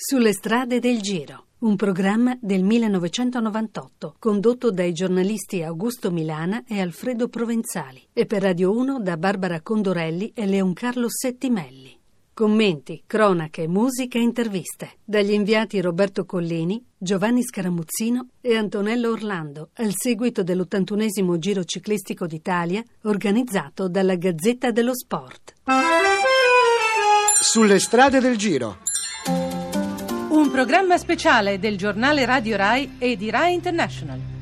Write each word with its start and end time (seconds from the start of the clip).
Sulle 0.00 0.32
strade 0.32 0.78
del 0.78 1.00
Giro, 1.00 1.46
un 1.58 1.74
programma 1.74 2.38
del 2.40 2.62
1998, 2.62 4.14
condotto 4.20 4.70
dai 4.70 4.92
giornalisti 4.92 5.60
Augusto 5.64 6.12
Milana 6.12 6.62
e 6.68 6.80
Alfredo 6.80 7.26
Provenzali, 7.26 8.06
e 8.12 8.24
per 8.24 8.42
Radio 8.42 8.70
1 8.78 9.00
da 9.00 9.16
Barbara 9.16 9.60
Condorelli 9.60 10.30
e 10.36 10.46
Leoncarlo 10.46 11.08
Settimelli. 11.10 11.98
Commenti, 12.32 13.02
cronache, 13.08 13.66
musica 13.66 14.18
e 14.18 14.22
interviste. 14.22 14.98
Dagli 15.02 15.32
inviati 15.32 15.80
Roberto 15.80 16.24
Collini, 16.24 16.80
Giovanni 16.96 17.42
Scaramuzzino 17.42 18.28
e 18.40 18.54
Antonello 18.54 19.10
Orlando, 19.10 19.70
al 19.78 19.94
seguito 19.96 20.44
dell'81 20.44 21.38
Giro 21.38 21.64
ciclistico 21.64 22.28
d'Italia, 22.28 22.84
organizzato 23.02 23.88
dalla 23.88 24.14
Gazzetta 24.14 24.70
dello 24.70 24.94
Sport. 24.94 25.54
Sulle 27.40 27.80
strade 27.80 28.20
del 28.20 28.36
Giro. 28.36 28.78
Un 30.48 30.54
programma 30.54 30.96
speciale 30.96 31.58
del 31.58 31.76
giornale 31.76 32.24
Radio 32.24 32.56
Rai 32.56 32.94
e 32.96 33.18
di 33.18 33.28
Rai 33.28 33.52
International. 33.52 34.37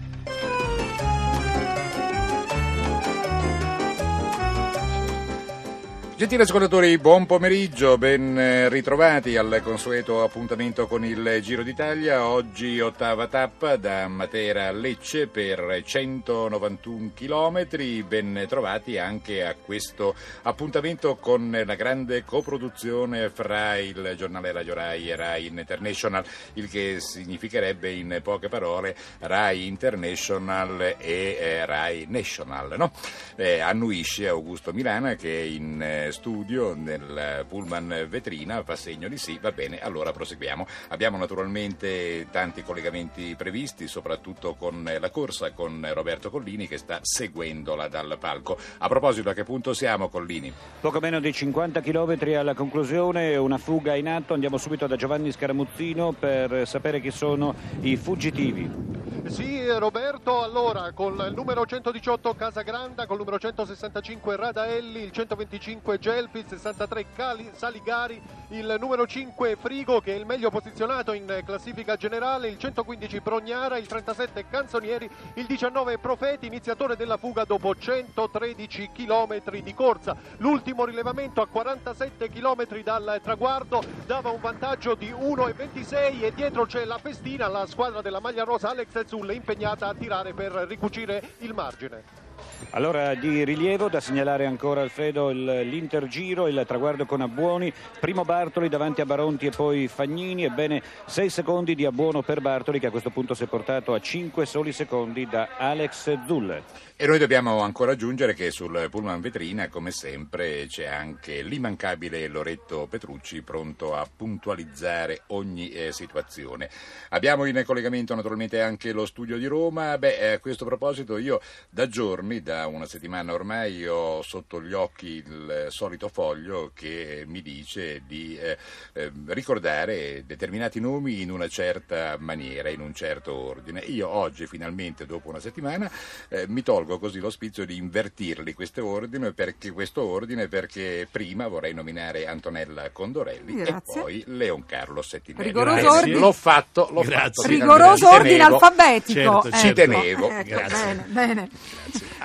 Gentili 6.16 6.40
ascoltatori, 6.40 6.96
buon 6.96 7.26
pomeriggio, 7.26 7.98
ben 7.98 8.38
eh, 8.38 8.70
ritrovati 8.70 9.36
al 9.36 9.60
consueto 9.62 10.22
appuntamento 10.22 10.86
con 10.86 11.04
il 11.04 11.40
Giro 11.42 11.62
d'Italia. 11.62 12.26
Oggi 12.26 12.80
ottava 12.80 13.26
tappa 13.26 13.76
da 13.76 14.08
Matera 14.08 14.68
a 14.68 14.72
Lecce 14.72 15.26
per 15.26 15.82
191 15.84 17.10
km. 17.14 17.66
Ben 18.08 18.46
trovati 18.48 18.96
anche 18.96 19.44
a 19.44 19.54
questo 19.62 20.14
appuntamento 20.44 21.16
con 21.16 21.62
la 21.66 21.74
grande 21.74 22.24
coproduzione 22.24 23.28
fra 23.28 23.76
il 23.76 24.14
giornale 24.16 24.52
Radio 24.52 24.72
Rai 24.72 25.10
e 25.10 25.16
Rai 25.16 25.46
International, 25.48 26.24
il 26.54 26.70
che 26.70 26.98
significherebbe 26.98 27.92
in 27.92 28.20
poche 28.22 28.48
parole 28.48 28.96
Rai 29.18 29.66
International 29.66 30.80
e 30.96 31.36
eh, 31.38 31.66
Rai 31.66 32.06
National. 32.08 32.74
No? 32.78 32.90
Eh, 33.36 33.60
annuisce 33.60 34.28
Augusto 34.28 34.72
Milana 34.72 35.14
che 35.14 35.28
in 35.28 36.04
eh, 36.06 36.12
studio 36.12 36.74
nel 36.74 37.44
pullman 37.48 38.06
vetrina 38.08 38.62
fa 38.62 38.76
segno 38.76 39.08
di 39.08 39.18
sì, 39.18 39.38
va 39.40 39.52
bene, 39.52 39.80
allora 39.80 40.12
proseguiamo. 40.12 40.66
Abbiamo 40.88 41.16
naturalmente 41.16 42.28
tanti 42.30 42.62
collegamenti 42.62 43.34
previsti, 43.36 43.88
soprattutto 43.88 44.54
con 44.54 44.88
la 44.98 45.10
corsa 45.10 45.52
con 45.52 45.86
Roberto 45.92 46.30
Collini 46.30 46.66
che 46.68 46.78
sta 46.78 47.00
seguendola 47.02 47.88
dal 47.88 48.16
palco. 48.18 48.58
A 48.78 48.88
proposito, 48.88 49.30
a 49.30 49.34
che 49.34 49.44
punto 49.44 49.74
siamo 49.74 50.08
Collini? 50.08 50.52
Poco 50.80 51.00
meno 51.00 51.20
di 51.20 51.32
50 51.32 51.80
km 51.80 52.18
alla 52.36 52.54
conclusione, 52.54 53.36
una 53.36 53.58
fuga 53.58 53.94
in 53.94 54.08
atto, 54.08 54.34
andiamo 54.34 54.58
subito 54.58 54.86
da 54.86 54.96
Giovanni 54.96 55.32
Scaramuzzino 55.32 56.12
per 56.12 56.66
sapere 56.66 57.00
chi 57.00 57.10
sono 57.10 57.54
i 57.80 57.96
fuggitivi. 57.96 58.96
Sì, 59.28 59.66
Roberto, 59.66 60.42
allora 60.42 60.92
con 60.92 61.14
il 61.26 61.34
numero 61.34 61.66
118 61.66 62.34
Casagranda, 62.34 63.06
con 63.06 63.16
il 63.16 63.24
numero 63.24 63.40
165 63.40 64.36
Radaelli, 64.36 65.02
il 65.02 65.10
125 65.10 65.95
Gelpi, 65.98 66.38
il 66.38 66.46
63 66.48 67.06
Cali, 67.14 67.50
Saligari, 67.54 68.20
il 68.48 68.76
numero 68.78 69.06
5 69.06 69.56
Frigo 69.56 70.00
che 70.00 70.14
è 70.14 70.16
il 70.16 70.26
meglio 70.26 70.50
posizionato 70.50 71.12
in 71.12 71.42
classifica 71.44 71.96
generale, 71.96 72.48
il 72.48 72.58
115 72.58 73.20
Prognara, 73.20 73.76
il 73.76 73.86
37 73.86 74.46
Canzonieri, 74.48 75.10
il 75.34 75.46
19 75.46 75.98
Profeti, 75.98 76.46
iniziatore 76.46 76.96
della 76.96 77.16
fuga 77.16 77.44
dopo 77.44 77.74
113 77.74 78.90
km 78.92 79.60
di 79.60 79.74
corsa. 79.74 80.16
L'ultimo 80.38 80.84
rilevamento 80.84 81.40
a 81.40 81.46
47 81.46 82.28
km 82.28 82.82
dal 82.82 83.20
traguardo 83.22 83.82
dava 84.06 84.30
un 84.30 84.40
vantaggio 84.40 84.94
di 84.94 85.10
1,26 85.10 86.22
e 86.22 86.32
dietro 86.34 86.66
c'è 86.66 86.84
la 86.84 86.98
Festina, 86.98 87.48
la 87.48 87.66
squadra 87.66 88.02
della 88.02 88.20
maglia 88.20 88.44
rosa 88.44 88.70
Alex 88.70 89.04
Zulle 89.06 89.34
impegnata 89.34 89.88
a 89.88 89.94
tirare 89.94 90.32
per 90.32 90.52
ricucire 90.68 91.34
il 91.38 91.54
margine. 91.54 92.25
Allora 92.70 93.14
di 93.14 93.44
rilievo 93.44 93.88
da 93.88 94.00
segnalare 94.00 94.46
ancora 94.46 94.82
Alfredo 94.82 95.30
l'Intergiro, 95.30 96.46
il 96.48 96.64
traguardo 96.66 97.06
con 97.06 97.20
Abbuoni, 97.20 97.72
primo 98.00 98.24
Bartoli 98.24 98.68
davanti 98.68 99.00
a 99.00 99.06
Baronti 99.06 99.46
e 99.46 99.50
poi 99.50 99.88
Fagnini, 99.88 100.44
ebbene 100.44 100.82
6 101.06 101.30
secondi 101.30 101.74
di 101.74 101.84
Abbuono 101.84 102.22
per 102.22 102.40
Bartoli 102.40 102.80
che 102.80 102.88
a 102.88 102.90
questo 102.90 103.10
punto 103.10 103.34
si 103.34 103.44
è 103.44 103.46
portato 103.46 103.94
a 103.94 104.00
5 104.00 104.44
soli 104.46 104.72
secondi 104.72 105.26
da 105.26 105.48
Alex 105.56 106.18
Zulle. 106.26 106.86
E 106.98 107.06
noi 107.06 107.18
dobbiamo 107.18 107.60
ancora 107.60 107.92
aggiungere 107.92 108.32
che 108.32 108.50
sul 108.50 108.88
pullman 108.90 109.20
vetrina, 109.20 109.68
come 109.68 109.90
sempre, 109.90 110.64
c'è 110.66 110.86
anche 110.86 111.42
l'immancabile 111.42 112.26
Loretto 112.26 112.86
Petrucci 112.88 113.42
pronto 113.42 113.94
a 113.94 114.08
puntualizzare 114.16 115.24
ogni 115.26 115.68
eh, 115.68 115.92
situazione. 115.92 116.70
Abbiamo 117.10 117.44
in 117.44 117.62
collegamento 117.66 118.14
naturalmente 118.14 118.62
anche 118.62 118.92
lo 118.92 119.04
studio 119.04 119.36
di 119.36 119.44
Roma. 119.44 119.98
Beh, 119.98 120.16
eh, 120.16 120.32
a 120.32 120.38
questo 120.38 120.64
proposito 120.64 121.18
io 121.18 121.42
da 121.68 121.86
giorni, 122.26 122.42
da 122.42 122.66
una 122.66 122.86
settimana 122.86 123.32
ormai, 123.32 123.86
ho 123.86 124.20
sotto 124.22 124.60
gli 124.60 124.72
occhi 124.72 125.22
il 125.24 125.66
solito 125.68 126.08
foglio 126.08 126.72
che 126.74 127.24
mi 127.26 127.40
dice 127.40 128.02
di 128.06 128.36
eh, 128.36 128.58
eh 128.92 129.12
ricordare 129.28 130.24
determinati 130.26 130.80
nomi 130.80 131.22
in 131.22 131.30
una 131.30 131.48
certa 131.48 132.16
maniera, 132.18 132.68
in 132.68 132.80
un 132.80 132.92
certo 132.94 133.34
ordine. 133.34 133.80
Io 133.80 134.08
oggi, 134.08 134.46
finalmente, 134.46 135.06
dopo 135.06 135.28
una 135.28 135.40
settimana, 135.40 135.90
eh, 136.28 136.46
mi 136.48 136.62
tolgo 136.62 136.98
così 136.98 137.20
l'ospizio 137.20 137.64
di 137.64 137.76
invertirli 137.76 138.52
questo 138.52 138.84
ordine 138.84 139.32
perché, 139.32 139.70
questo 139.70 140.02
ordine 140.02 140.48
perché 140.48 141.06
prima 141.10 141.46
vorrei 141.48 141.74
nominare 141.74 142.26
Antonella 142.26 142.90
Condorelli 142.90 143.54
Grazie. 143.54 143.74
e 143.76 144.00
poi 144.00 144.24
Leon 144.26 144.64
Carlo 144.66 145.02
Settimelli. 145.02 145.48
Rigoroso 145.48 145.90
ordine. 145.90 146.18
L'ho 146.18 146.32
fatto, 146.32 146.88
l'ho 146.90 147.02
Grazie. 147.02 147.42
fatto. 147.42 147.48
Rigoroso 147.48 148.08
ordine 148.08 148.42
alfabetico. 148.42 149.42
Certo, 149.42 149.48
ecco. 149.48 149.56
Ci 149.56 149.72
tenevo. 149.72 150.30
Ecco, 150.30 150.54
Bene, 150.66 151.04
bene. 151.08 151.50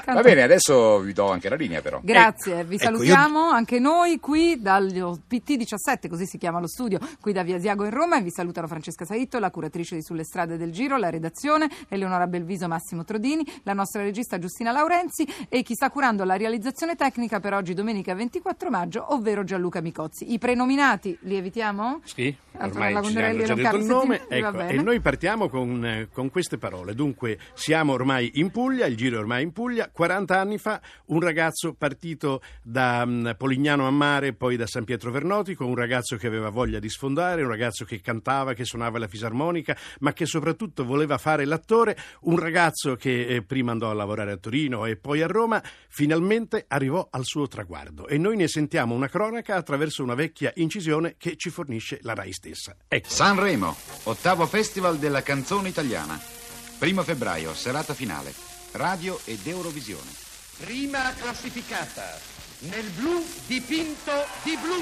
Va 0.05 0.21
bene, 0.21 0.41
adesso 0.41 0.99
vi 0.99 1.13
do 1.13 1.29
anche 1.29 1.49
la 1.49 1.55
linea 1.55 1.81
però. 1.81 1.99
Grazie, 2.03 2.59
ecco. 2.59 2.67
vi 2.67 2.77
salutiamo 2.77 3.39
ecco, 3.39 3.49
io... 3.49 3.55
anche 3.55 3.79
noi 3.79 4.19
qui 4.19 4.61
dal 4.61 4.87
PT17, 4.87 6.07
così 6.09 6.25
si 6.25 6.37
chiama 6.37 6.59
lo 6.59 6.67
studio, 6.67 6.99
qui 7.19 7.33
da 7.33 7.43
Via 7.43 7.59
Ziago 7.59 7.85
in 7.85 7.91
Roma 7.91 8.17
e 8.17 8.21
vi 8.21 8.31
salutano 8.31 8.67
Francesca 8.67 9.05
Saitto, 9.05 9.39
la 9.39 9.51
curatrice 9.51 9.95
di 9.95 10.03
Sulle 10.03 10.23
strade 10.23 10.57
del 10.57 10.71
Giro, 10.71 10.97
la 10.97 11.09
redazione, 11.09 11.69
Eleonora 11.87 12.27
Belviso, 12.27 12.67
Massimo 12.67 13.03
Trodini, 13.03 13.45
la 13.63 13.73
nostra 13.73 14.01
regista 14.01 14.39
Giustina 14.39 14.71
Laurenzi 14.71 15.27
e 15.49 15.63
chi 15.63 15.73
sta 15.73 15.89
curando 15.89 16.23
la 16.23 16.37
realizzazione 16.37 16.95
tecnica 16.95 17.39
per 17.39 17.53
oggi 17.53 17.73
domenica 17.73 18.13
24 18.13 18.69
maggio, 18.69 19.13
ovvero 19.13 19.43
Gianluca 19.43 19.81
Micozzi. 19.81 20.31
I 20.33 20.39
prenominati 20.39 21.17
li 21.21 21.35
evitiamo? 21.35 22.01
Sì, 22.03 22.35
ormai 22.57 22.91
ci 23.03 23.17
hanno 23.17 23.43
già 23.43 23.53
detto 23.53 23.75
il 23.75 23.85
nome 23.85 24.21
ecco, 24.27 24.59
e 24.59 24.81
noi 24.81 24.99
partiamo 24.99 25.49
con, 25.49 26.07
con 26.11 26.29
queste 26.29 26.57
parole. 26.57 26.93
Dunque, 26.93 27.37
siamo 27.53 27.93
ormai 27.93 28.31
in 28.35 28.51
Puglia, 28.51 28.85
il 28.85 28.95
Giro 28.95 29.17
è 29.17 29.19
ormai 29.19 29.43
in 29.43 29.51
Puglia, 29.51 29.80
40 29.89 30.39
anni 30.39 30.57
fa 30.57 30.81
un 31.07 31.19
ragazzo 31.19 31.73
partito 31.73 32.41
da 32.61 33.03
um, 33.05 33.35
Polignano 33.37 33.87
a 33.87 33.91
Mare, 33.91 34.33
poi 34.33 34.57
da 34.57 34.67
San 34.67 34.83
Pietro 34.83 35.11
Vernotico, 35.11 35.65
un 35.65 35.75
ragazzo 35.75 36.17
che 36.17 36.27
aveva 36.27 36.49
voglia 36.49 36.79
di 36.79 36.89
sfondare, 36.89 37.43
un 37.43 37.49
ragazzo 37.49 37.85
che 37.85 38.01
cantava, 38.01 38.53
che 38.53 38.65
suonava 38.65 38.99
la 38.99 39.07
fisarmonica, 39.07 39.75
ma 39.99 40.13
che 40.13 40.25
soprattutto 40.25 40.85
voleva 40.85 41.17
fare 41.17 41.45
l'attore, 41.45 41.97
un 42.21 42.37
ragazzo 42.37 42.95
che 42.95 43.25
eh, 43.25 43.41
prima 43.43 43.71
andò 43.71 43.89
a 43.89 43.93
lavorare 43.93 44.31
a 44.31 44.37
Torino 44.37 44.85
e 44.85 44.97
poi 44.97 45.21
a 45.21 45.27
Roma, 45.27 45.61
finalmente 45.87 46.65
arrivò 46.67 47.07
al 47.09 47.25
suo 47.25 47.47
traguardo. 47.47 48.07
E 48.07 48.17
noi 48.17 48.35
ne 48.35 48.47
sentiamo 48.47 48.93
una 48.93 49.07
cronaca 49.07 49.55
attraverso 49.55 50.03
una 50.03 50.15
vecchia 50.15 50.51
incisione 50.55 51.15
che 51.17 51.35
ci 51.37 51.49
fornisce 51.49 51.99
la 52.01 52.13
RAI 52.13 52.33
stessa. 52.33 52.75
Ecco. 52.87 53.09
Sanremo, 53.09 53.75
ottavo 54.03 54.45
festival 54.45 54.97
della 54.97 55.21
canzone 55.21 55.69
italiana. 55.69 56.19
Primo 56.77 57.03
febbraio, 57.03 57.53
serata 57.53 57.93
finale. 57.93 58.50
Radio 58.73 59.19
ed 59.25 59.45
Eurovisione. 59.45 60.09
Prima 60.57 61.13
classificata. 61.19 62.19
Nel 62.59 62.89
blu 62.91 63.25
dipinto 63.47 64.25
di 64.43 64.57
blu. 64.61 64.81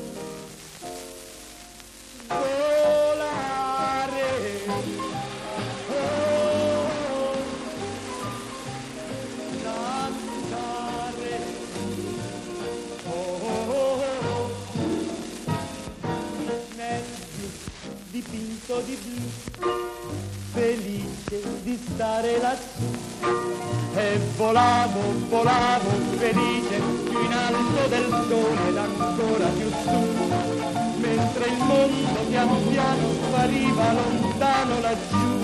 Dipinto 18.11 18.81
di 18.85 18.97
blu, 19.03 19.71
felice 20.51 21.41
di 21.63 21.79
stare 21.93 22.39
lassù. 22.39 22.89
E 23.93 24.19
volavo, 24.37 24.99
volavo 25.29 25.89
felice 26.17 26.79
più 26.79 27.23
in 27.23 27.33
alto 27.33 27.87
del 27.87 28.25
sole 28.29 28.67
ed 28.69 28.77
ancora 28.77 29.45
più 29.47 29.69
su, 29.69 30.70
mentre 31.01 31.47
il 31.47 31.57
mondo 31.57 32.19
piano 32.29 32.55
piano 32.69 33.13
spariva 33.23 33.93
lontano 33.93 34.79
laggiù. 34.79 35.39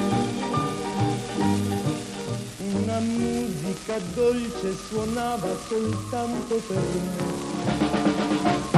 Una 2.84 3.00
musica 3.00 3.96
dolce 4.14 4.76
suonava 4.88 5.48
soltanto 5.68 6.62
per 6.68 6.78
me. 6.78 8.77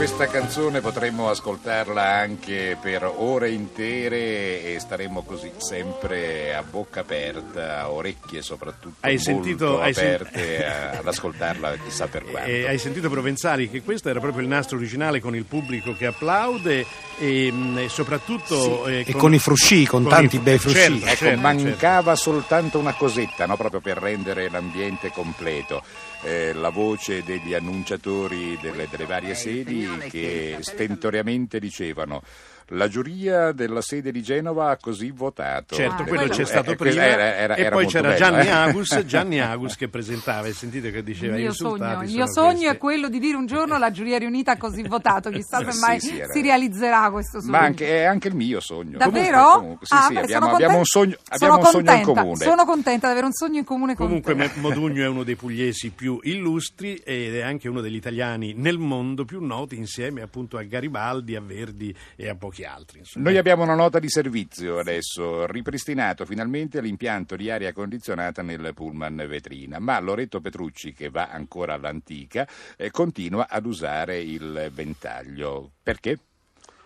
Questa 0.00 0.28
canzone 0.28 0.80
potremmo 0.80 1.28
ascoltarla 1.28 2.02
anche 2.02 2.78
per 2.80 3.04
ore 3.04 3.50
intere 3.50 4.62
e 4.72 4.76
staremmo 4.78 5.20
così 5.20 5.52
sempre 5.58 6.54
a 6.54 6.62
bocca 6.62 7.00
aperta, 7.00 7.90
orecchie 7.90 8.40
soprattutto 8.40 8.96
hai 9.00 9.18
sentito, 9.18 9.78
aperte 9.78 10.56
sen- 10.56 10.62
a- 10.66 10.90
ad 11.00 11.06
ascoltarla 11.06 11.76
chissà 11.84 12.06
per 12.06 12.24
quanto. 12.32 12.48
E 12.48 12.66
hai 12.66 12.78
sentito 12.78 13.10
Provenzali 13.10 13.68
che 13.68 13.82
questo 13.82 14.08
era 14.08 14.20
proprio 14.20 14.40
il 14.40 14.48
nastro 14.48 14.78
originale 14.78 15.20
con 15.20 15.36
il 15.36 15.44
pubblico 15.44 15.94
che 15.94 16.06
applaude 16.06 16.86
e, 17.20 17.52
mh, 17.52 17.78
e 17.78 17.88
soprattutto 17.90 18.86
Sì, 18.86 19.04
e 19.06 19.12
con 19.12 19.34
i 19.34 19.38
frusci, 19.38 19.86
con 19.86 20.08
tanti 20.08 20.36
i- 20.36 20.38
bei 20.40 20.58
frusci. 20.58 20.78
certo, 20.78 21.04
Ecco, 21.06 21.16
certo, 21.16 21.40
mancava 21.40 22.16
soltanto 22.16 22.78
una 22.78 22.94
cosetta, 22.94 23.46
no? 23.46 23.56
proprio 23.56 23.80
per 23.80 23.98
rendere 23.98 24.48
l'ambiente 24.48 25.12
completo. 25.12 25.82
Eh, 26.22 26.52
la 26.54 26.70
voce 26.70 27.22
degli 27.22 27.52
annunciatori 27.54 28.58
delle, 28.60 28.88
delle 28.90 29.06
varie 29.06 29.34
sedi 29.34 29.86
che 30.10 30.56
stentoriamente 30.60 31.58
dicevano 31.60 32.22
la 32.70 32.88
giuria 32.88 33.52
della 33.52 33.80
sede 33.82 34.12
di 34.12 34.22
Genova 34.22 34.70
ha 34.70 34.76
così 34.76 35.10
votato. 35.10 35.74
Certo, 35.74 36.02
Ah, 36.02 36.06
quello 36.06 36.28
c'è 36.28 36.44
stato 36.44 36.72
Eh, 36.72 36.76
prima 36.76 37.02
era- 37.02 37.36
era- 37.36 37.54
e 37.54 37.62
era 37.62 37.70
poi 37.76 37.86
c'era 37.86 38.08
bello, 38.10 38.18
Gianni 38.18 38.46
eh. 38.46 38.50
Agus, 38.50 38.98
Gianni 39.06 39.40
Agus 39.40 39.76
che 39.76 39.88
presentava 39.88 40.46
e 40.46 40.52
sentite 40.52 40.90
che 40.90 41.02
diceva 41.02 41.34
Il 41.36 41.42
mio 41.42 41.52
sogno, 41.52 42.02
il 42.02 42.10
mio 42.12 42.26
sogno 42.30 42.70
è 42.70 42.76
quello 42.78 43.08
di 43.08 43.18
dire 43.18 43.36
un 43.36 43.46
giorno 43.46 43.76
la 43.78 43.90
giuria 43.90 44.18
riunita 44.18 44.52
ha 44.52 44.56
così 44.56 44.82
votato, 44.82 45.30
chissà 45.30 45.58
se 45.64 45.72
Sì, 45.72 45.80
mai 45.80 46.00
sì, 46.00 46.18
era- 46.18 46.32
si 46.32 46.42
realizzerà 46.42 47.10
questo 47.10 47.40
sogno. 47.40 47.52
Ma 47.52 47.58
anche, 47.60 47.86
è 47.88 48.04
anche 48.04 48.28
il 48.28 48.34
mio 48.34 48.60
sogno. 48.60 48.98
Davvero? 48.98 49.38
Comunque, 49.42 49.60
comunque, 49.60 49.86
sì, 49.86 49.94
Ah, 49.94 50.02
sì, 50.06 50.14
beh, 50.14 50.20
abbiamo, 50.20 50.44
sono 50.44 50.54
abbiamo 50.54 50.76
un 50.78 50.82
contenta- 50.82 50.90
sogno, 50.90 51.16
abbiamo 51.28 51.56
un 51.56 51.64
sogno 51.64 51.92
in 51.92 52.02
comune. 52.04 52.44
Sono 52.44 52.64
contenta 52.64 53.06
di 53.06 53.12
avere 53.12 53.26
un 53.26 53.32
sogno 53.32 53.58
in 53.58 53.64
comune 53.64 53.94
con 53.96 54.06
Comunque 54.06 54.34
te. 54.36 54.50
Modugno 54.60 55.02
è 55.04 55.08
uno 55.08 55.22
dei 55.24 55.36
pugliesi 55.36 55.90
più 55.90 56.18
illustri 56.24 56.94
ed 57.04 57.34
è 57.34 57.40
anche 57.42 57.68
uno 57.68 57.80
degli 57.80 57.96
italiani 57.96 58.54
nel 58.56 58.78
mondo 58.78 59.24
più 59.24 59.44
noti 59.44 59.76
insieme 59.76 60.22
appunto 60.22 60.56
a 60.56 60.62
Garibaldi, 60.62 61.34
a 61.36 61.40
Verdi 61.40 61.94
e 62.16 62.28
a 62.28 62.34
pochi 62.34 62.59
altri. 62.64 63.00
insomma. 63.00 63.28
Noi 63.28 63.38
abbiamo 63.38 63.62
una 63.62 63.74
nota 63.74 63.98
di 63.98 64.08
servizio 64.08 64.78
adesso, 64.78 65.46
ripristinato 65.46 66.24
finalmente 66.24 66.80
l'impianto 66.80 67.36
di 67.36 67.50
aria 67.50 67.72
condizionata 67.72 68.42
nel 68.42 68.72
pullman 68.74 69.24
vetrina, 69.28 69.78
ma 69.78 69.98
Loretto 70.00 70.40
Petrucci, 70.40 70.92
che 70.92 71.10
va 71.10 71.28
ancora 71.28 71.74
all'antica, 71.74 72.46
eh, 72.76 72.90
continua 72.90 73.48
ad 73.48 73.66
usare 73.66 74.20
il 74.20 74.70
ventaglio. 74.72 75.72
Perché? 75.82 76.18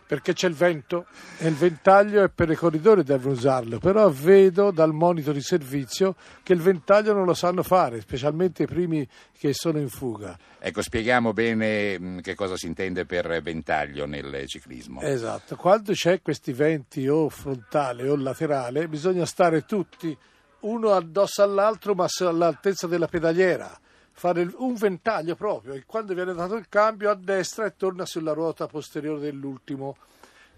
Perché 0.06 0.32
c'è 0.32 0.48
il 0.48 0.54
vento 0.54 1.06
e 1.38 1.48
il 1.48 1.54
ventaglio 1.54 2.22
è 2.22 2.28
per 2.28 2.50
i 2.50 2.56
corridori 2.56 3.02
devono 3.02 3.34
usarlo, 3.34 3.78
però 3.78 4.08
vedo 4.10 4.70
dal 4.70 4.92
monito 4.92 5.32
di 5.32 5.40
servizio 5.40 6.14
che 6.42 6.52
il 6.52 6.60
ventaglio 6.60 7.12
non 7.12 7.24
lo 7.24 7.34
sanno 7.34 7.62
fare, 7.62 8.00
specialmente 8.00 8.64
i 8.64 8.66
primi 8.66 9.06
che 9.36 9.52
sono 9.52 9.78
in 9.78 9.88
fuga. 9.88 10.36
Ecco, 10.58 10.82
spieghiamo 10.82 11.32
bene 11.32 11.98
mh, 11.98 12.20
che 12.20 12.34
cosa 12.34 12.56
si 12.56 12.66
intende 12.66 13.04
per 13.06 13.40
ventaglio 13.42 14.06
nel 14.06 14.46
ciclismo. 14.46 15.00
Esatto, 15.00 15.56
quando 15.56 15.92
c'è 15.92 16.20
questi 16.22 16.52
venti 16.52 17.08
o 17.08 17.28
frontale 17.28 18.08
o 18.08 18.16
laterale 18.16 18.88
bisogna 18.88 19.26
stare 19.26 19.64
tutti 19.64 20.16
uno 20.60 20.92
addosso 20.92 21.42
all'altro 21.42 21.94
ma 21.94 22.06
all'altezza 22.20 22.86
della 22.86 23.06
pedaliera 23.06 23.78
fare 24.16 24.48
un 24.58 24.74
ventaglio 24.74 25.34
proprio 25.34 25.74
e 25.74 25.82
quando 25.84 26.14
viene 26.14 26.32
dato 26.32 26.54
il 26.54 26.68
cambio 26.68 27.10
a 27.10 27.14
destra 27.14 27.66
e 27.66 27.74
torna 27.76 28.06
sulla 28.06 28.32
ruota 28.32 28.66
posteriore 28.66 29.20
dell'ultimo. 29.20 29.96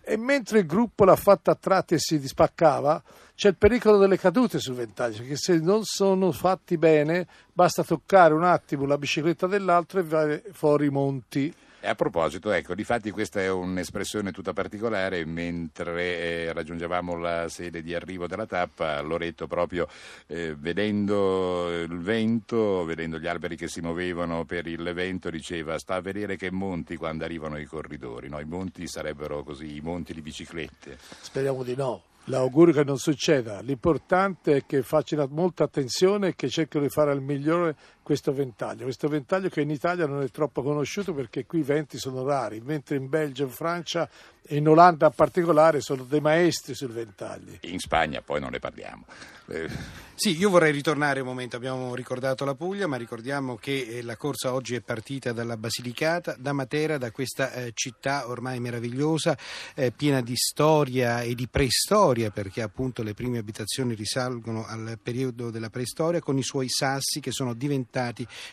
E 0.09 0.17
mentre 0.17 0.61
il 0.61 0.67
gruppo 0.67 1.05
l'ha 1.05 1.17
fatta 1.17 1.53
a 1.53 1.57
tratti 1.57 1.95
e 1.95 1.99
si 1.99 2.21
dispaccava, 2.21 3.03
c'è 3.35 3.49
il 3.49 3.57
pericolo 3.57 3.99
delle 3.99 4.19
cadute 4.19 4.61
sul 4.61 4.75
ventaglio, 4.75 5.19
perché 5.19 5.37
se 5.37 5.59
non 5.59 5.83
sono 5.83 6.31
fatti 6.31 6.79
bene 6.79 7.27
basta 7.53 7.83
toccare 7.83 8.33
un 8.33 8.45
attimo 8.45 8.87
la 8.87 8.99
bicicletta 8.99 9.49
dell'altro 9.49 9.99
e 9.99 10.03
va 10.05 10.41
fuori 10.53 10.87
i 10.87 10.91
monti. 10.91 11.53
E 11.79 11.89
a 11.89 11.95
proposito, 11.95 12.51
ecco, 12.51 12.75
difatti 12.75 13.11
questa 13.11 13.41
è 13.41 13.51
un'espressione 13.51 14.33
tutta 14.33 14.53
particolare, 14.53 15.25
mentre 15.25 16.19
eh, 16.19 16.53
raggiungevamo 16.53 17.17
la 17.17 17.49
sede 17.49 17.83
di 17.83 17.95
arrivo 17.95 18.27
della 18.27 18.47
tappa, 18.47 19.01
Loretto 19.03 19.47
proprio 19.47 19.87
eh, 20.27 20.55
vedendo 20.57 21.71
il 21.71 22.01
vento, 22.01 22.85
vedendo 22.85 23.19
gli 23.19 23.27
alberi 23.27 23.57
che 23.57 23.69
si 23.69 23.81
muovevano 23.81 24.45
per 24.45 24.67
il 24.67 24.91
vento, 24.95 25.31
diceva 25.31 25.79
sta 25.79 25.97
a 25.97 26.01
vedere 26.01 26.37
che 26.37 26.51
monti 26.51 26.97
quando 26.97 27.25
arrivano 27.25 27.59
i 27.59 27.67
corridori, 27.67 28.29
no? 28.29 28.41
i 28.41 28.47
monti 28.47 28.89
sarebbero 28.89 29.43
così, 29.43 29.77
i 29.77 29.81
monti 29.81 30.15
di 30.15 30.23
biciclette. 30.23 30.99
Speriamo 31.21 31.63
di 31.63 31.77
no. 31.77 32.03
L'augurio 32.29 32.75
che 32.75 32.83
non 32.83 32.99
succeda. 32.99 33.61
L'importante 33.61 34.57
è 34.57 34.67
che 34.67 34.83
facciano 34.83 35.29
molta 35.31 35.63
attenzione 35.63 36.29
e 36.29 36.35
che 36.35 36.49
cerchino 36.49 36.83
di 36.83 36.89
fare 36.89 37.13
al 37.13 37.23
migliore 37.23 37.77
questo 38.07 38.33
ventaglio. 38.33 38.85
Questo 38.85 39.09
ventaglio 39.09 39.49
che 39.49 39.63
in 39.63 39.71
Italia 39.71 40.07
non 40.07 40.23
è 40.23 40.31
troppo 40.31 40.63
conosciuto 40.63 41.13
perché 41.13 41.45
qui 41.45 41.59
i 41.59 41.63
venti 41.65 41.99
sono 41.99 42.23
rari, 42.23 42.61
mentre 42.61 42.95
in 42.95 43.09
Belgio, 43.09 43.43
in 43.43 43.51
Francia 43.51 44.09
e 44.47 44.59
in 44.59 44.69
Olanda 44.69 45.07
in 45.07 45.13
particolare 45.13 45.81
sono 45.81 46.05
dei 46.05 46.21
maestri 46.21 46.73
sul 46.73 46.93
ventaglio. 46.93 47.59
In 47.63 47.81
Spagna 47.81 48.23
poi 48.23 48.39
non 48.39 48.51
ne 48.53 48.61
parliamo. 48.61 49.07
Eh, 49.49 49.69
Sì, 50.15 50.39
io 50.39 50.51
vorrei 50.51 50.73
ritornare 50.73 51.21
un 51.21 51.27
momento, 51.27 51.57
abbiamo 51.57 51.95
ricordato 51.95 52.45
la 52.45 52.55
Puglia, 52.55 52.87
ma 52.87 52.97
ricordiamo 52.97 53.57
che 53.57 53.87
eh, 53.87 54.03
la 54.03 54.17
corsa 54.17 54.55
oggi 54.55 54.77
è 54.77 54.81
partita 54.81 55.33
dalla 55.33 55.57
Basilicata, 55.57 56.37
da 56.39 56.53
Matera, 56.53 56.97
da 56.97 57.11
questa 57.11 57.53
eh, 57.53 57.73
città 57.75 58.29
ormai 58.29 58.61
meravigliosa, 58.61 59.37
eh, 59.75 59.91
piena 59.91 60.23
di 60.23 60.37
storia 60.37 61.21
e 61.21 61.35
di 61.35 61.49
preistoria, 61.49 62.31
perché 62.31 62.63
appunto 62.63 63.03
le 63.03 63.15
prime 63.15 63.39
abitazioni 63.39 63.95
risalgono 63.95 64.65
al 64.65 64.99
periodo 65.03 65.51
della 65.51 65.71
preistoria, 65.71 66.21
con 66.21 66.39
i 66.39 66.43
suoi 66.43 66.69
sassi 66.69 67.21
che 67.21 67.31
sono 67.31 67.53
diventati 67.53 67.96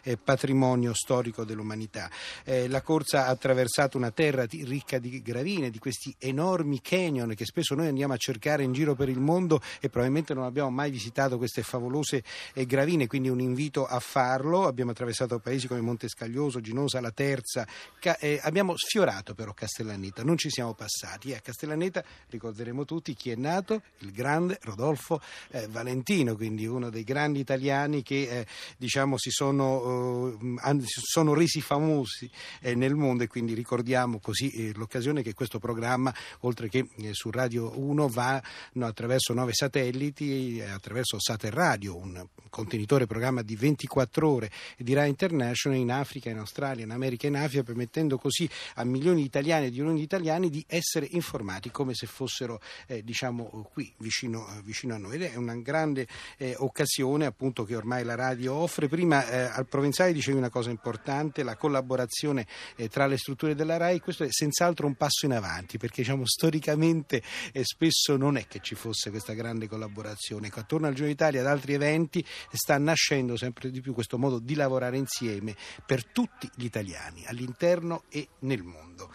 eh, 0.04 0.18
patrimonio 0.18 0.94
storico 0.94 1.44
dell'umanità. 1.44 2.10
Eh, 2.44 2.68
la 2.68 2.82
corsa 2.82 3.26
ha 3.26 3.30
attraversato 3.30 3.98
una 3.98 4.12
terra 4.12 4.46
di- 4.46 4.64
ricca 4.64 5.00
di 5.00 5.22
gravine, 5.22 5.70
di 5.70 5.80
questi 5.80 6.14
enormi 6.18 6.82
canyon 6.82 7.34
che 7.36 7.46
spesso 7.46 7.76
noi 7.76 7.88
andiamo 7.88 8.14
a 8.14 8.18
cercare 8.18 8.64
in 8.64 8.74
giro 8.74 8.96
per 8.96 9.10
il 9.10 9.20
mondo 9.20 9.62
e 9.80 9.90
probabilmente 9.90 10.34
non 10.34 10.46
abbiamo 10.46 10.70
mai 10.70 10.92
visitato 10.92 11.38
queste 11.38 11.64
favolose 11.64 12.24
eh, 12.54 12.66
gravine, 12.66 13.08
quindi 13.08 13.30
un 13.30 13.40
invito 13.40 13.86
a 13.86 14.00
farlo. 14.00 14.68
Abbiamo 14.68 14.92
attraversato 14.92 15.40
paesi 15.40 15.68
come 15.68 15.82
Monte 15.82 16.08
Scaglioso, 16.08 16.62
Ginosa, 16.62 17.02
La 17.02 17.12
Terza, 17.12 17.68
Ca- 18.00 18.18
eh, 18.18 18.40
abbiamo 18.44 18.76
sfiorato 18.78 19.34
però 19.34 19.54
Castellaneta, 19.54 20.24
non 20.24 20.38
ci 20.38 20.50
siamo 20.50 20.74
passati. 20.74 21.32
E 21.32 21.36
a 21.36 21.40
Castellaneta 21.40 22.04
ricorderemo 22.30 22.86
tutti 22.86 23.14
chi 23.14 23.32
è 23.32 23.36
nato, 23.36 23.82
il 24.00 24.12
grande 24.12 24.60
Rodolfo 24.62 25.22
eh, 25.52 25.68
Valentino, 25.68 26.36
quindi 26.36 26.66
uno 26.66 26.90
dei 26.90 27.04
grandi 27.04 27.40
italiani 27.40 28.04
che 28.04 28.28
eh, 28.30 28.46
diciamo 28.78 29.18
si 29.18 29.30
sono, 29.34 30.38
eh, 30.64 30.80
sono 30.86 31.34
resi 31.34 31.60
famosi 31.60 32.30
eh, 32.62 32.76
nel 32.76 32.96
mondo 32.96 33.24
e 33.24 33.28
quindi 33.28 33.54
ricordiamo 33.54 34.20
così 34.20 34.50
eh, 34.50 34.72
l'occasione 34.76 35.22
che 35.24 35.34
questo 35.34 35.60
programma, 35.60 36.14
oltre 36.42 36.70
che 36.70 36.88
su 37.12 37.32
Radio 37.32 37.78
1, 37.78 38.08
va 38.08 38.42
no, 38.74 38.86
attraverso 38.86 39.34
nove 39.34 39.54
satelliti, 39.54 40.62
attraverso 40.62 41.20
Saterradio, 41.20 41.98
un 41.98 42.26
contenitore 42.50 43.08
programma 43.08 43.42
di 43.42 43.56
24 43.56 44.30
ore 44.30 44.52
di 44.78 44.94
Rai 44.94 45.10
International 45.10 45.78
in 45.78 45.92
Africa, 45.92 46.30
in 46.30 46.38
Australia, 46.38 46.84
in 46.84 46.92
America 46.92 47.26
e 47.26 47.30
in 47.30 47.38
Africa, 47.38 47.64
permettendo 47.64 48.18
così 48.18 48.48
a 48.76 48.84
milioni 48.84 49.22
di 49.22 49.26
italiani 49.26 49.66
e 49.66 49.70
di 49.70 49.78
milioni 49.78 49.98
di 49.98 50.06
italiani 50.06 50.50
di 50.50 50.64
essere 50.68 51.08
informati 51.12 51.72
come 51.72 51.96
se 51.96 52.06
fossero 52.06 52.62
eh, 52.88 53.04
diciamo 53.04 53.68
qui 53.74 53.92
vicino, 53.98 54.46
vicino, 54.64 54.94
a 54.94 54.98
noi 54.98 55.16
ed 55.16 55.24
è 55.24 55.36
una 55.36 55.56
grande 55.56 56.08
eh, 56.38 56.56
occasione 56.58 57.26
appunto 57.26 57.64
che 57.64 57.76
ormai 57.76 58.04
la 58.04 58.16
radio 58.16 58.54
offre. 58.54 58.88
Prima 58.88 59.23
eh, 59.30 59.50
al 59.52 59.68
Provenzale 59.68 60.14
dicevi 60.14 60.38
una 60.38 60.50
cosa 60.50 60.70
importante, 60.70 61.44
la 61.44 61.56
collaborazione 61.56 62.48
eh, 62.76 62.90
tra 62.90 63.06
le 63.08 63.18
strutture 63.18 63.56
della 63.56 63.78
RAI, 63.78 64.00
questo 64.00 64.24
è 64.24 64.28
senz'altro 64.30 64.88
un 64.88 64.96
passo 64.96 65.26
in 65.26 65.34
avanti 65.34 65.78
perché 65.78 66.02
diciamo 66.02 66.26
storicamente 66.26 67.22
eh, 67.52 67.64
spesso 67.64 68.18
non 68.18 68.38
è 68.38 68.48
che 68.48 68.60
ci 68.62 68.76
fosse 68.76 69.10
questa 69.10 69.34
grande 69.34 69.68
collaborazione. 69.68 70.48
Ecco, 70.48 70.60
attorno 70.60 70.88
al 70.88 70.94
Giorno 70.94 71.10
d'Italia 71.10 71.42
ad 71.42 71.48
altri 71.48 71.74
eventi 71.74 72.26
sta 72.52 72.78
nascendo 72.78 73.38
sempre 73.38 73.70
di 73.72 73.82
più 73.82 73.94
questo 73.94 74.18
modo 74.18 74.40
di 74.40 74.56
lavorare 74.56 74.98
insieme 74.98 75.56
per 75.86 76.06
tutti 76.06 76.50
gli 76.56 76.66
italiani 76.66 77.26
all'interno 77.26 78.04
e 78.10 78.28
nel 78.40 78.64
mondo. 78.64 79.12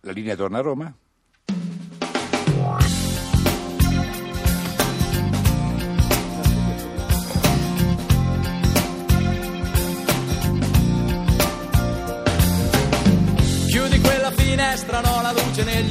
La 0.00 0.12
linea 0.12 0.36
torna 0.36 0.58
a 0.58 0.62
Roma? 0.62 0.94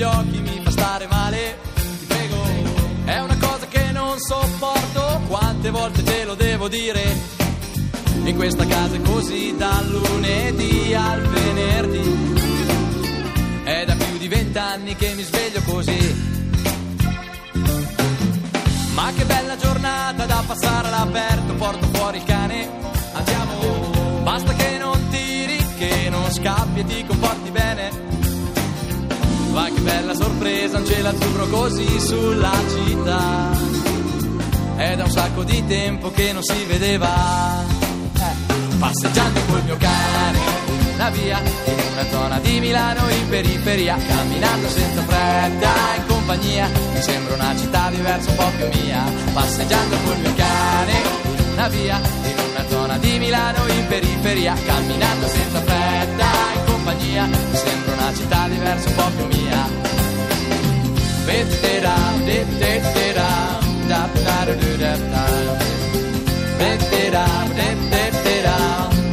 Negli 0.03 0.15
occhi 0.15 0.39
mi 0.41 0.60
fa 0.62 0.72
stare 0.72 1.07
male. 1.07 1.57
Ti 1.74 2.05
prego, 2.07 2.43
è 3.05 3.19
una 3.19 3.38
cosa 3.38 3.67
che 3.67 3.91
non 3.91 4.19
sopporto. 4.19 5.22
Quante 5.27 5.69
volte 5.69 6.03
te 6.03 6.25
lo 6.25 6.36
devo 6.36 6.67
dire? 6.67 7.01
In 8.25 8.36
questa 8.36 8.65
casa 8.65 8.95
è 8.95 9.01
così 9.01 9.55
dal 9.57 9.88
lunedì 9.88 10.93
al 10.93 11.22
venerdì. 11.22 12.31
È 13.63 13.86
da 13.86 13.95
più 13.95 14.17
di 14.17 14.27
vent'anni 14.27 14.95
che 14.95 15.13
mi 15.15 15.24
sveglio 15.24 15.62
così. 15.63 16.31
Ma 18.93 19.12
che 19.15 19.25
bella 19.25 19.57
giornata 19.57 20.25
da 20.25 20.43
passare 20.45 20.88
all'aperto, 20.88 21.53
porto 21.53 21.88
fuori 21.93 22.17
il 22.17 22.24
cane. 22.24 22.69
Andiamo, 23.13 24.22
basta 24.24 24.53
che 24.53 24.77
non 24.77 25.07
tiri, 25.10 25.57
che 25.77 26.10
non 26.10 26.29
scappi 26.31 26.81
e 26.81 26.86
ti 26.86 27.05
comporti 27.05 27.50
bene. 27.51 28.23
Va 29.53 29.65
che 29.65 29.81
bella 29.81 30.15
sorpresa, 30.15 30.79
un 30.79 30.86
cielo 30.86 31.10
azzurro 31.10 31.48
così 31.48 32.00
sulla 32.00 32.51
città. 32.74 33.51
È 34.75 34.95
da 34.95 35.03
un 35.03 35.12
sacco 35.12 35.43
di 35.43 35.63
tempo 35.67 36.12
che 36.12 36.33
non 36.33 36.41
si 36.41 36.63
vedeva. 36.65 37.63
Eh, 38.15 38.75
passeggiando 38.79 39.39
col 39.48 39.63
mio 39.63 39.77
cane, 39.77 40.39
la 40.98 41.10
via 41.12 41.39
in 41.39 41.91
una 41.93 42.10
zona 42.10 42.39
di 42.39 42.60
Milano 42.60 43.07
in 43.10 43.29
periferia, 43.29 43.95
camminando 43.95 44.67
senza 44.69 45.01
fretta 45.03 45.72
in 45.98 46.05
compagnia, 46.07 46.67
mi 46.91 47.01
sembra 47.01 47.36
una 47.36 47.55
città 47.55 47.91
diversa, 47.91 48.31
un 48.31 48.36
po' 48.36 48.51
più 48.57 48.81
mia, 48.81 49.03
passeggiando 49.33 49.95
col 50.03 50.17
mio 50.17 50.33
cane, 50.36 50.93
la 51.55 51.67
via 51.67 52.01
in 52.01 52.33
una 52.33 52.43
zona 52.94 52.98
di 52.98 53.18
Milano 53.18 53.68
in 53.68 53.88
periferia, 53.88 54.54
camminando 54.66 55.28
senza 55.28 55.60
fretta 55.62 56.26
in 56.56 56.66
compagnia, 56.66 57.26
mi 57.26 57.56
sembra 57.56 57.94
una 57.94 58.14
città 58.14 58.48
diversa, 58.48 58.90
un 58.90 58.96
po' 58.96 59.10
più 59.16 59.42
mia. 59.42 59.70
Vettera, 61.26 61.94
vettera, 62.24 63.60
da 63.88 64.10
da 64.14 64.46
da 64.46 64.54
da 64.54 64.98
da. 64.98 65.58
Vettera, 66.58 67.26
vettera, 67.54 68.56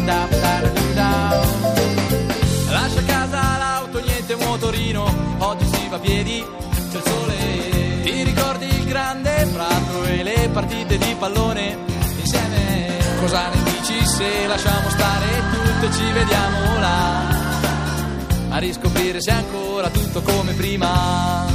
da 0.05 0.27
da 0.29 0.61
da 0.61 0.71
da. 0.95 1.41
Lascia 2.71 3.01
a 3.01 3.03
casa 3.03 3.57
l'auto, 3.59 4.01
niente 4.01 4.37
motorino, 4.37 5.15
oggi 5.39 5.67
si 5.67 5.89
va 5.89 5.97
a 5.97 6.01
piedi, 6.01 6.45
c'è 6.91 6.97
il 6.97 7.03
sole. 7.05 8.01
Ti 8.03 8.23
ricordi 8.25 8.67
il 8.67 8.85
grande 8.85 9.49
prato 9.53 10.05
e 10.05 10.23
le 10.23 10.49
partite 10.53 10.99
di 10.99 11.15
pallone? 11.19 11.90
Dici 13.91 14.07
se 14.07 14.47
lasciamo 14.47 14.89
stare 14.89 15.43
tutto 15.51 15.87
e 15.87 15.93
ci 15.93 16.13
vediamo 16.13 16.79
là? 16.79 17.29
A 18.51 18.59
riscoprire 18.59 19.21
se 19.21 19.31
è 19.31 19.35
ancora 19.35 19.89
tutto 19.91 20.23
come 20.23 20.53
prima. 20.53 21.47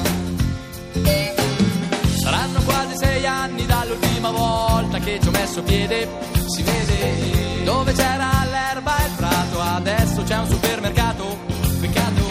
Saranno 2.22 2.62
quasi 2.64 2.98
sei 2.98 3.26
anni 3.26 3.66
dall'ultima 3.66 4.32
volta 4.32 5.00
che 5.00 5.20
ci 5.22 5.28
ho 5.28 5.32
messo 5.32 5.64
piede. 5.64 6.10
Si 6.48 6.62
vede 6.62 7.64
dove 7.64 7.94
c'era 7.94 8.30
l'erba 8.50 8.98
e 8.98 9.06
il 9.06 9.14
prato, 9.16 9.62
adesso 9.62 10.24
c'è 10.24 10.38
un 10.38 10.50
supermercato. 10.50 11.38
Peccato, 11.80 12.24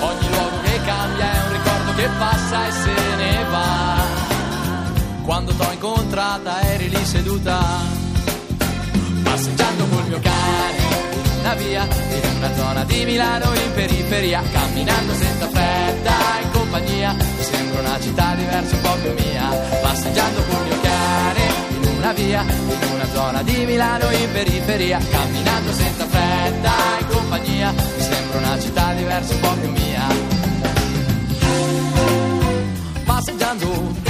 ogni 0.00 0.28
luogo 0.28 0.60
che 0.64 0.80
cambia 0.84 1.32
è 1.32 1.46
un 1.46 1.52
ricordo 1.52 1.94
che 1.94 2.08
passa 2.18 2.66
e 2.66 2.72
se 2.72 3.16
ne 3.16 3.44
va. 3.50 3.96
Quando 5.24 5.52
t'ho 5.54 5.72
incontrata 5.72 6.60
eri 6.62 6.88
lì 6.88 7.04
seduta, 7.04 7.98
Una 11.50 11.58
via 11.62 11.82
in 11.82 12.36
una 12.36 12.54
zona 12.54 12.84
di 12.84 13.04
Milano 13.04 13.52
in 13.52 13.72
periferia, 13.74 14.40
camminando 14.52 15.12
senza 15.14 15.48
fretta 15.48 16.12
in 16.42 16.50
compagnia. 16.52 17.12
Mi 17.12 17.42
sembra 17.42 17.80
una 17.80 18.00
città 18.00 18.34
diversa, 18.36 18.74
un 18.76 18.80
po' 18.82 18.94
più 19.02 19.12
mia. 19.14 19.48
Passeggiando 19.82 20.42
col 20.44 20.64
mio 20.64 20.80
cane 20.80 21.40
in 21.70 21.96
una 21.96 22.12
via 22.12 22.42
in 22.42 22.92
una 22.94 23.06
zona 23.12 23.42
di 23.42 23.64
Milano 23.64 24.10
in 24.12 24.30
periferia, 24.30 25.00
camminando 25.10 25.72
senza 25.72 26.06
fretta 26.06 26.72
in 27.00 27.06
compagnia. 27.08 27.72
Mi 27.72 28.00
sembra 28.00 28.38
una 28.38 28.60
città 28.60 28.92
diversa, 28.92 29.34
un 29.34 29.40
po' 29.40 29.52
più 29.54 29.70
mia. 29.70 30.06
Passeggiando 33.04 34.09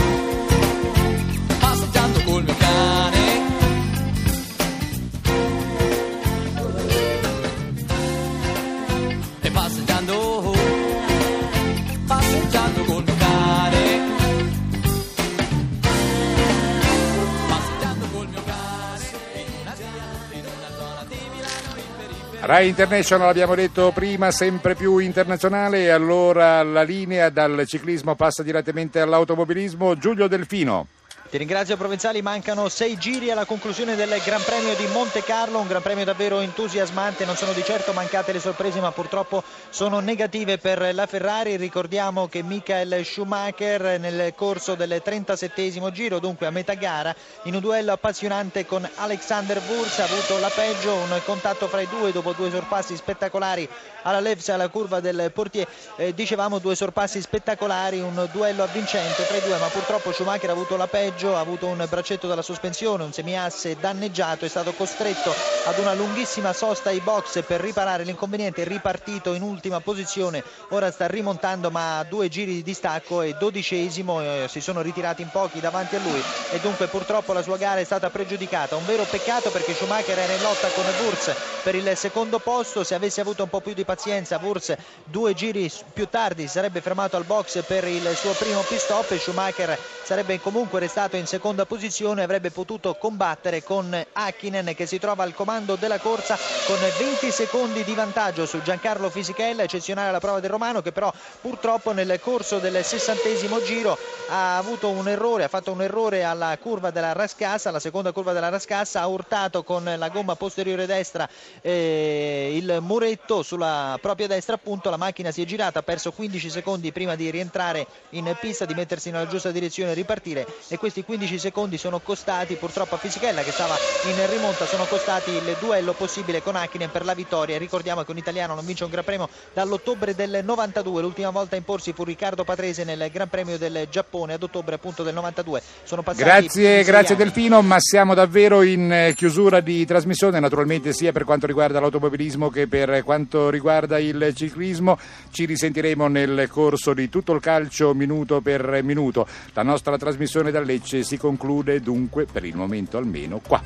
Rai 22.51 22.67
International, 22.67 23.29
abbiamo 23.29 23.55
detto 23.55 23.93
prima, 23.95 24.33
sempre 24.33 24.75
più 24.75 24.99
internazionale, 24.99 25.85
e 25.85 25.91
allora 25.91 26.65
la 26.65 26.83
linea 26.83 27.31
dal 27.31 27.63
ciclismo 27.65 28.17
passa 28.17 28.43
direttamente 28.43 28.99
all'automobilismo. 28.99 29.97
Giulio 29.97 30.27
Delfino. 30.27 30.89
Ti 31.31 31.39
ringrazio 31.39 31.77
Provenzali, 31.77 32.23
mancano 32.23 32.69
sei 32.69 32.99
giri 32.99 33.31
alla 33.31 33.45
conclusione 33.45 33.95
del 33.95 34.21
Gran 34.21 34.43
Premio 34.43 34.75
di 34.75 34.89
Monte 34.89 35.23
Carlo, 35.23 35.61
un 35.61 35.69
Gran 35.69 35.81
Premio 35.81 36.05
davvero 36.05 36.41
entusiasmante, 36.41 37.25
non 37.25 37.37
sono 37.37 37.53
di 37.53 37.63
certo 37.63 37.93
mancate 37.93 38.33
le 38.33 38.41
sorprese 38.41 38.81
ma 38.81 38.91
purtroppo 38.91 39.45
sono 39.69 40.01
negative 40.01 40.59
per 40.59 40.93
la 40.93 41.07
Ferrari, 41.07 41.55
ricordiamo 41.55 42.27
che 42.27 42.43
Michael 42.43 43.05
Schumacher 43.05 44.01
nel 44.01 44.35
corso 44.35 44.75
del 44.75 45.01
37 45.05 45.93
giro, 45.93 46.19
dunque 46.19 46.49
a 46.49 46.51
metà 46.51 46.75
gara, 46.75 47.15
in 47.45 47.55
un 47.55 47.61
duello 47.61 47.93
appassionante 47.93 48.67
con 48.67 48.91
Alexander 48.97 49.63
Wurz 49.69 50.01
ha 50.01 50.05
avuto 50.07 50.37
la 50.37 50.51
peggio, 50.51 50.97
un 50.97 51.21
contatto 51.25 51.69
fra 51.69 51.81
i 51.81 51.87
due 51.87 52.11
dopo 52.11 52.33
due 52.33 52.51
sorpassi 52.51 52.97
spettacolari 52.97 53.69
alla 54.03 54.19
Levs 54.19 54.49
alla 54.49 54.69
curva 54.69 54.99
del 54.99 55.31
portiere, 55.33 55.71
eh, 55.95 56.13
dicevamo 56.13 56.59
due 56.59 56.75
sorpassi 56.75 57.21
spettacolari, 57.21 58.01
un 58.01 58.29
duello 58.33 58.65
avvincente 58.65 59.25
tra 59.29 59.37
i 59.37 59.43
due 59.43 59.59
ma 59.59 59.69
purtroppo 59.69 60.11
Schumacher 60.11 60.49
ha 60.49 60.55
avuto 60.55 60.77
la 60.77 60.89
peggio 60.89 61.19
ha 61.29 61.39
avuto 61.39 61.67
un 61.67 61.85
braccetto 61.89 62.27
dalla 62.27 62.43
sospensione, 62.43 63.05
un 63.05 63.13
semiasse 63.13 63.79
danneggiato, 63.79 64.45
è 64.45 64.49
stato 64.49 64.73
costretto 64.73 65.37
ad 65.63 65.79
una 65.79 65.93
lunghissima 65.93 66.53
sosta 66.55 66.89
ai 66.89 67.01
box 67.01 67.45
per 67.45 67.61
riparare 67.61 68.05
l'inconveniente, 68.05 68.63
è 68.63 68.65
ripartito 68.65 69.35
in 69.35 69.43
ultima 69.43 69.81
posizione, 69.81 70.43
ora 70.71 70.91
sta 70.91 71.07
rimontando 71.07 71.71
ma 71.71 71.99
a 71.99 72.05
due 72.05 72.29
giri 72.29 72.55
di 72.55 72.63
distacco 72.63 73.21
e 73.23 73.35
dodicesimo, 73.35 74.23
eh, 74.23 74.47
si 74.49 74.61
sono 74.61 74.81
ritirati 74.81 75.21
in 75.23 75.29
pochi 75.31 75.61
davanti 75.61 75.97
a 75.97 76.01
lui 76.01 76.25
e 76.49 76.59
dunque 76.59 76.89
purtroppo 76.89 77.33
la 77.35 77.43
sua 77.43 77.57
gara 77.59 77.81
è 77.81 77.85
stata 77.85 78.11
pregiudicata, 78.11 78.77
un 78.77 78.85
vero 78.85 79.07
peccato 79.07 79.51
perché 79.51 79.75
Schumacher 79.75 80.19
era 80.19 80.33
in 80.33 80.41
lotta 80.41 80.71
con 80.71 80.89
Wurz 80.89 81.35
per 81.61 81.75
il 81.75 81.97
secondo 81.97 82.41
posto, 82.41 82.83
se 82.85 82.95
avesse 82.95 83.21
avuto 83.21 83.43
un 83.43 83.49
po' 83.51 83.61
più 83.61 83.75
di 83.75 83.85
pazienza 83.85 84.39
Wurz 84.39 84.75
due 85.05 85.35
giri 85.35 85.71
più 85.93 86.09
tardi 86.09 86.49
sarebbe 86.49 86.81
fermato 86.81 87.17
al 87.17 87.25
box 87.25 87.63
per 87.65 87.85
il 87.85 88.13
suo 88.17 88.35
primo 88.35 88.65
pit 88.65 88.79
stop 88.79 89.11
e 89.13 89.19
Schumacher 89.19 89.79
sarebbe 90.03 90.41
comunque 90.41 90.81
restato 90.81 91.10
arrivato 91.11 91.17
in 91.17 91.27
seconda 91.27 91.67
posizione 91.67 92.23
avrebbe 92.23 92.51
potuto 92.51 92.95
combattere 92.95 93.63
con 93.63 94.07
Hakkinen 94.13 94.75
che 94.75 94.87
si 94.87 94.99
trova 94.99 95.25
al 95.25 95.35
comando 95.35 95.75
della 95.75 95.99
corsa 95.99 96.39
con 96.67 96.77
20 96.99 97.31
secondi 97.31 97.83
di 97.85 97.95
vantaggio 97.95 98.47
su 98.47 98.63
Giancarlo 98.63 99.11
Fisichella, 99.11 99.63
eccezionale 99.63 100.13
la 100.13 100.21
prova 100.21 100.41
del 100.41 100.51
Romano 100.51 100.81
che 100.81 100.93
però 100.93 101.13
purtroppo 101.41 101.93
nel 101.93 102.19
corso 102.21 102.59
del 102.59 102.85
sessantesimo 102.85 103.63
giro 103.63 103.99
ha 104.29 104.57
avuto 104.57 104.89
un 104.91 105.09
errore, 105.09 105.45
ha 105.45 105.49
fatto 105.49 105.73
un 105.73 105.83
errore 105.83 106.23
alla 106.23 106.57
curva 106.59 106.91
della 106.91 107.13
Rascassa, 107.13 107.71
alla 107.71 107.81
seconda 107.81 108.13
curva 108.13 108.33
della 108.33 108.49
Rascassa, 108.49 109.01
ha 109.01 109.07
urtato 109.07 109.65
con 109.65 109.93
la 109.97 110.09
gomma 110.09 110.37
posteriore 110.37 110.87
destra 110.87 111.29
eh, 111.61 112.53
il 112.55 112.79
muretto 112.81 113.43
sulla 113.43 113.99
propria 114.01 114.29
destra 114.29 114.55
appunto, 114.55 114.91
la 114.91 114.97
macchina 114.97 115.31
si 115.31 115.43
è 115.43 115.45
girata, 115.45 115.81
ha 115.81 115.83
perso 115.83 116.13
15 116.13 116.51
secondi 116.51 116.93
prima 116.93 117.17
di 117.17 117.31
rientrare 117.31 117.87
in 118.11 118.37
pista, 118.41 118.65
di 118.65 118.75
mettersi 118.75 119.11
nella 119.11 119.27
giusta 119.27 119.51
direzione 119.51 119.91
e 119.91 119.95
ripartire 119.95 120.47
e 120.69 120.79
questi 120.79 121.00
15 121.05 121.39
secondi 121.39 121.79
sono 121.79 122.01
costati 122.01 122.55
purtroppo 122.55 122.95
a 122.95 122.99
Fisichella 122.99 123.43
che 123.43 123.53
stava 123.53 123.77
in 124.05 124.31
rimonta, 124.31 124.67
sono 124.67 124.85
costati 124.85 125.31
il 125.31 125.57
duello 125.61 125.93
possibile 125.93 126.43
con 126.43 126.57
Hakkinen 126.57 126.91
per 126.91 127.05
la 127.05 127.15
vittoria. 127.15 127.59
Ricordiamo 127.59 128.03
che 128.03 128.11
un 128.11 128.19
italiano 128.19 128.55
non 128.55 128.65
vince 128.65 128.85
un 128.85 128.91
Gran 128.91 129.05
Premio 129.05 129.29
dall'ottobre 129.53 130.15
del 130.15 130.41
92, 130.45 131.03
l'ultima 131.03 131.31
volta 131.31 131.55
a 131.55 131.59
imporsi 131.59 131.93
fu 131.93 132.05
Riccardo 132.05 132.45
Patrese 132.45 132.85
nel 132.85 133.11
Gran 133.13 133.29
Premio 133.29 133.59
del 133.59 133.89
Giappone 133.91 134.35
ad 134.35 134.43
ottobre 134.43 134.75
appunto 134.75 135.03
del 135.03 135.15
92. 135.15 135.63
Sono 135.85 136.03
passati 136.03 136.25
Grazie, 136.25 136.83
grazie 136.85 137.17
Delfino, 137.17 137.63
ma 137.63 137.77
siamo 137.79 138.15
davvero 138.15 138.63
in 138.63 138.93
eh, 138.93 139.15
chiusura 139.15 139.61
di 139.61 139.85
trasmissione, 139.85 140.41
naturalmente 140.41 140.93
sia 140.93 141.13
per 141.13 141.25
quanto 141.25 141.47
riguarda 141.47 141.81
l'automobilismo 141.81 142.51
che 142.51 142.67
per 142.67 143.03
quanto 143.05 143.51
riguarda 143.51 143.99
il 143.99 144.33
ciclismo. 144.35 144.99
Ci 145.31 145.45
risentiremo 145.45 146.09
nel 146.09 146.49
corso 146.51 146.95
di 146.95 147.09
tutto 147.09 147.33
il 147.33 147.41
calcio 147.41 147.95
minuto 147.95 148.41
per 148.41 148.83
minuto. 148.83 149.27
La 149.53 149.63
nostra 149.63 149.97
trasmissione 149.97 150.51
da 150.51 150.61
Lecce 150.61 150.90
si 150.99 151.17
conclude 151.17 151.81
dunque 151.81 152.27
per 152.27 152.45
il 152.45 152.57
momento 152.57 152.99
almeno 152.99 153.41
qua. 153.47 153.63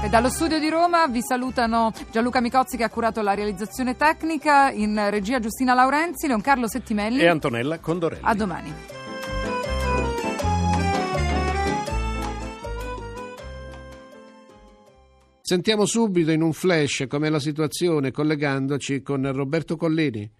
E 0.00 0.08
dallo 0.08 0.28
studio 0.28 0.60
di 0.60 0.68
Roma 0.68 1.08
vi 1.08 1.20
salutano 1.22 1.92
Gianluca 2.12 2.40
Micozzi 2.40 2.76
che 2.76 2.84
ha 2.84 2.88
curato 2.88 3.20
la 3.20 3.34
realizzazione 3.34 3.96
tecnica, 3.96 4.70
in 4.70 5.08
regia 5.10 5.40
Giustina 5.40 5.74
Laurenzi, 5.74 6.28
Leoncarlo 6.28 6.68
Settimelli 6.68 7.18
e 7.20 7.26
Antonella 7.26 7.80
Condorelli. 7.80 8.22
A 8.22 8.34
domani. 8.34 8.72
Sentiamo 15.40 15.86
subito 15.86 16.30
in 16.30 16.42
un 16.42 16.52
flash 16.52 17.06
com'è 17.08 17.30
la 17.30 17.40
situazione 17.40 18.12
collegandoci 18.12 19.02
con 19.02 19.32
Roberto 19.32 19.76
Collini. 19.76 20.30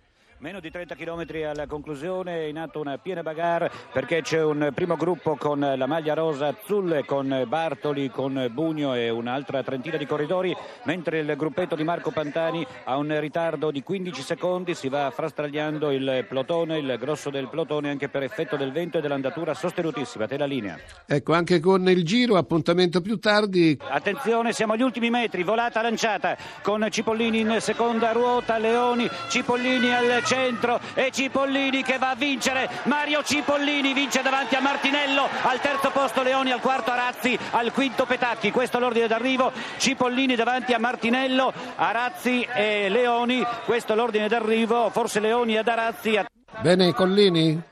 Meno 0.41 0.61
di 0.61 0.71
30 0.71 0.95
km 0.95 1.25
alla 1.49 1.67
conclusione, 1.67 2.47
in 2.47 2.59
atto 2.59 2.79
una 2.79 2.97
piena 2.97 3.25
bagarre 3.25 3.73
perché 3.93 4.23
c'è 4.23 4.41
un 4.41 4.71
primo 4.73 4.95
gruppo 4.95 5.35
con 5.35 5.59
la 5.59 5.87
maglia 5.87 6.15
rosa 6.15 6.47
azzurra, 6.47 7.03
con 7.03 7.45
Bartoli, 7.49 8.09
con 8.09 8.47
Bugno 8.53 8.95
e 8.95 9.11
un'altra 9.11 9.65
trentina 9.65 9.97
di 9.97 10.07
corridori, 10.07 10.57
mentre 10.85 11.19
il 11.19 11.35
gruppetto 11.37 11.75
di 11.75 11.83
Marco 11.83 12.13
Pantani 12.13 12.65
ha 12.85 12.97
un 12.97 13.19
ritardo 13.19 13.73
di 13.73 13.83
15 13.83 14.23
secondi, 14.23 14.77
si 14.77 14.89
va 14.89 15.11
frastagliando 15.11 15.91
il 15.91 16.25
plotone, 16.29 16.79
il 16.79 16.97
grosso 17.01 17.31
del 17.31 17.49
plotone 17.49 17.91
anche 17.91 18.09
per 18.09 18.23
effetto 18.23 18.55
del 18.55 18.71
vento 18.71 18.99
e 18.99 19.01
dell'andatura 19.01 19.55
sostenutissima. 19.55 20.29
Te 20.29 20.39
la 20.39 20.47
linea. 20.47 20.79
Ecco, 21.05 21.33
anche 21.33 21.59
con 21.59 21.89
il 21.89 22.05
giro, 22.05 22.37
appuntamento 22.37 23.01
più 23.01 23.19
tardi. 23.19 23.77
Attenzione, 23.89 24.53
siamo 24.53 24.75
agli 24.75 24.83
ultimi 24.83 25.11
metri, 25.11 25.43
volata 25.43 25.83
lanciata 25.83 26.37
con 26.63 26.87
Cipollini 26.89 27.41
in 27.41 27.57
seconda 27.59 28.13
ruota, 28.13 28.57
Leoni, 28.57 29.11
Cipollini 29.29 29.93
al 29.93 30.27
centro 30.29 30.79
e 30.93 31.11
Cipollini 31.11 31.83
che 31.83 31.97
va 31.97 32.11
a 32.11 32.15
vincere. 32.15 32.69
Mario 32.85 33.23
Cipollini 33.23 33.95
vince 33.95 34.21
davanti 34.21 34.55
a 34.57 34.61
Martinello, 34.61 35.27
al 35.43 35.59
terzo 35.61 35.91
posto 35.91 36.23
Leoni, 36.23 36.53
al 36.53 36.61
quarto 36.61 36.91
Arazzi, 36.91 37.39
al 37.53 37.73
quinto 37.73 38.05
Petacchi. 38.05 38.51
Questo 38.51 38.77
è 38.77 38.81
l'ordine 38.81 39.07
d'arrivo. 39.07 39.51
Cipollini 39.79 40.35
davanti 40.35 40.75
a 40.75 40.79
Martinello, 40.79 41.53
Arazzi 41.77 42.47
e 42.55 42.91
Leoni. 42.91 43.43
Questo 43.65 43.95
è 43.95 43.97
l'ordine 43.97 44.29
d'arrivo. 44.29 44.91
Forse 44.91 45.19
Leoni 45.21 45.57
ed 45.57 45.67
Arazzi. 45.67 46.21
Bene, 46.61 46.93
Collini? 46.93 47.68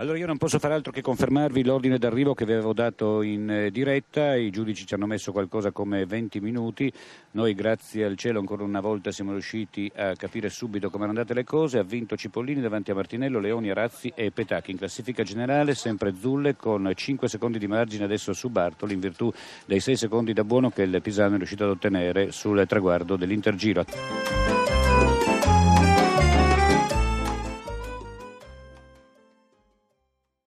Allora 0.00 0.16
io 0.16 0.26
non 0.26 0.36
posso 0.36 0.60
fare 0.60 0.74
altro 0.74 0.92
che 0.92 1.02
confermarvi 1.02 1.64
l'ordine 1.64 1.98
d'arrivo 1.98 2.32
che 2.32 2.44
vi 2.44 2.52
avevo 2.52 2.72
dato 2.72 3.20
in 3.22 3.50
eh, 3.50 3.70
diretta, 3.72 4.36
i 4.36 4.50
giudici 4.50 4.86
ci 4.86 4.94
hanno 4.94 5.06
messo 5.06 5.32
qualcosa 5.32 5.72
come 5.72 6.06
20 6.06 6.38
minuti, 6.38 6.92
noi 7.32 7.52
grazie 7.52 8.04
al 8.04 8.16
cielo 8.16 8.38
ancora 8.38 8.62
una 8.62 8.78
volta 8.78 9.10
siamo 9.10 9.32
riusciti 9.32 9.90
a 9.96 10.14
capire 10.14 10.50
subito 10.50 10.88
come 10.88 11.02
erano 11.02 11.18
andate 11.18 11.34
le 11.34 11.42
cose, 11.42 11.78
ha 11.78 11.82
vinto 11.82 12.16
Cipollini 12.16 12.60
davanti 12.60 12.92
a 12.92 12.94
Martinello, 12.94 13.40
Leoni, 13.40 13.70
Arazzi 13.70 14.12
e 14.14 14.30
Petacchi, 14.30 14.70
in 14.70 14.76
classifica 14.76 15.24
generale 15.24 15.74
sempre 15.74 16.14
Zulle 16.14 16.54
con 16.54 16.88
5 16.94 17.26
secondi 17.26 17.58
di 17.58 17.66
margine 17.66 18.04
adesso 18.04 18.32
su 18.32 18.50
Bartoli 18.50 18.94
in 18.94 19.00
virtù 19.00 19.32
dei 19.66 19.80
6 19.80 19.96
secondi 19.96 20.32
da 20.32 20.44
buono 20.44 20.70
che 20.70 20.82
il 20.82 21.02
Pisano 21.02 21.34
è 21.34 21.38
riuscito 21.38 21.64
ad 21.64 21.70
ottenere 21.70 22.30
sul 22.30 22.64
traguardo 22.68 23.16
dell'Intergiro. 23.16 24.47